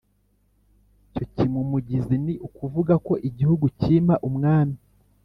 [1.11, 4.77] iyo cyimumugizi, ni ukuvuga ko “igihugu cyima umwami